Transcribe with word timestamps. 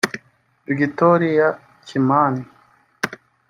Victoria 0.79 1.61
Kimani 1.85 2.41